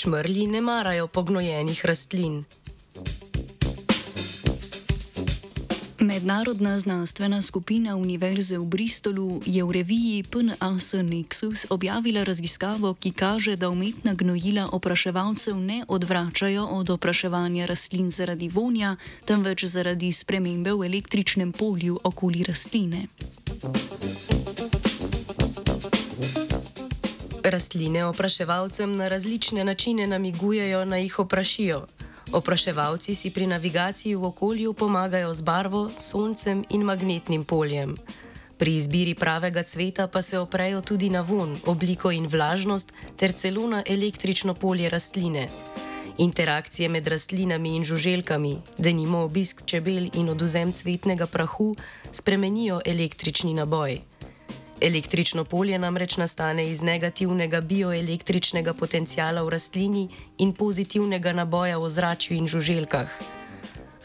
[0.00, 2.44] Čmrli ne marajo pognojenih rastlin.
[5.98, 13.56] Mednarodna znanstvena skupina Univerze v Bristolu je v reviji PNAS Nexus objavila raziskavo, ki kaže,
[13.56, 20.88] da umetna gnojila opraševalcev ne odvračajo od opraševanja rastlin zaradi vonja, temveč zaradi spremembe v
[20.88, 23.04] električnem polju okoli rastline.
[27.50, 31.86] Rastline opraševalcem na različne načine namigujejo, da jih oprašijo.
[32.32, 37.96] Opraševalci si pri navigaciji v okolju pomagajo z barvo, soncem in magnetnim poljem.
[38.58, 43.66] Pri izbiri pravega cveta pa se oprejo tudi na von, obliko in vlažnost, ter celo
[43.66, 45.48] na električno polje rastline.
[46.18, 51.74] Interakcije med rastlinami in žuželkami, da nimo obisk čebel in oduzem cvetnega prahu,
[52.12, 54.09] spremenijo električni naboj.
[54.80, 62.36] Električno polje namreč nastane iz negativnega bioelektričnega potencijala v rastlini in pozitivnega naboja v ozračju
[62.36, 63.08] in žuželkah.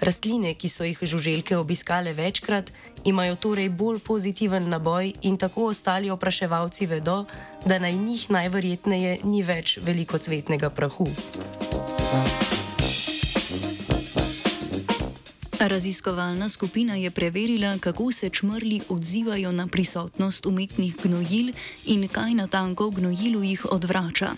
[0.01, 2.71] Rastline, ki so jih žuželke obiskale večkrat,
[3.07, 7.23] imajo torej bolj pozitiven naboj in tako ostali opraševalci vedo,
[7.65, 11.07] da na njih najverjetneje ni več veliko cvetnega prahu.
[12.15, 12.44] Thank you.
[15.67, 21.53] Raziskovalna skupina je preverila, kako se čmrli odzivajo na prisotnost umetnih gnojil
[21.85, 24.35] in kaj natanko v gnojilu jih odvrača.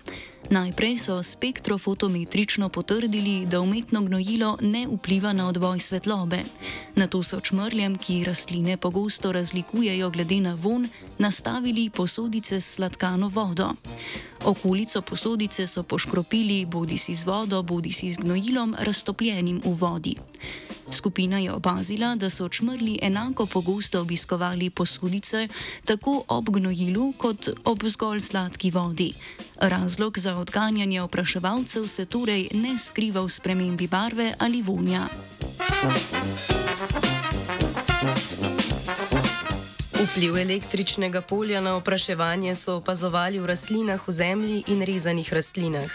[0.49, 6.39] Najprej so spektrofotometrično potrdili, da umetno gnojilo ne vpliva na odboj svetlobe.
[6.95, 13.27] Na to so čmrljem, ki rastline pogosto razlikujejo glede na von, nastavili posodice s sladkano
[13.29, 13.73] vodo.
[14.45, 20.15] Okolico posodice so poškropili bodi si z vodo, bodi si z gnojilom, raztopljenim v vodi.
[20.91, 25.47] Skupina je opazila, da so čmrli enako pogosto obiskovali posodice,
[25.85, 29.13] tako ob gnojilu kot ob zgolj sladki vodi.
[29.55, 35.07] Razlog za odganjanje opraševalcev se torej ne skriva v spremembi barve ali vonja.
[39.97, 45.89] Vpliv električnega polja na opraševanje so opazovali v rastlinah v zemlji in rezanih rastlinah.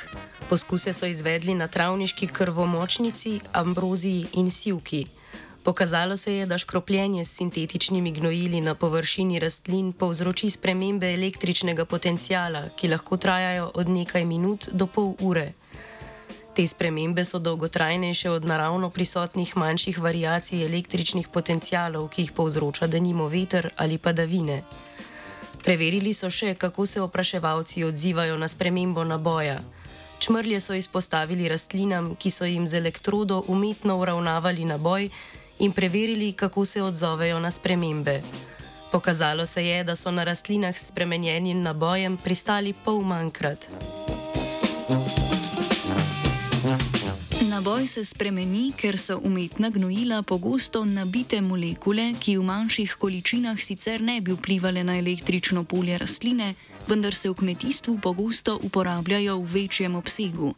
[0.51, 5.07] Poskuse so izvedli na travniški krvomočnici, ambroziji in sivki.
[5.63, 12.69] Pokazalo se je, da škropljenje s sintetičnimi gnojili na površini rastlin povzroči spremembe električnega potencijala,
[12.77, 15.53] ki lahko trajajo od nekaj minut do pol ure.
[16.53, 23.29] Te spremembe so dolgotrajnejše od naravno prisotnih manjših variacij električnih potencijalov, ki jih povzroča denimo
[23.29, 24.63] veter ali padavine.
[25.65, 29.63] Preverili so še, kako se opraševalci odzivajo na spremembo naboja.
[30.19, 35.09] Čmrlje so izpostavili rastlinam, ki so jim z elektrodo umetno uravnavali naboj
[35.59, 38.21] in preverili, kako se odzovejo na spremembe.
[38.93, 43.69] Pokazalo se je, da so na rastlinah s spremenjenim nabojem pristali pol manjkrat.
[47.53, 54.01] Naboj se spremeni, ker so umetna gnojila pogosto nabite molekule, ki v manjših količinah sicer
[54.01, 56.55] ne bi vplivali na električno polje rastline,
[56.89, 60.55] vendar se v kmetijstvu pogosto uporabljajo v večjem obsegu.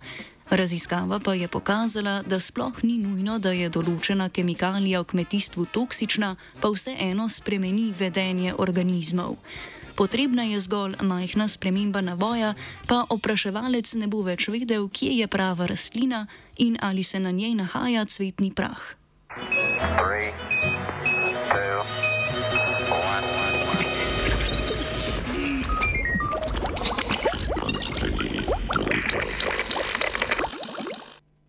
[0.51, 6.35] Raziskava pa je pokazala, da sploh ni nujno, da je določena kemikalija v kmetijstvu toksična,
[6.61, 9.37] pa vseeno spremeni vedenje organizmov.
[9.97, 12.55] Potrebna je zgolj majhna sprememba navoja,
[12.87, 16.27] pa opraševalec ne bo več vedel, kje je prava rastlina
[16.59, 18.99] in ali se na njej nahaja cvetni prah.
[19.99, 20.54] Three.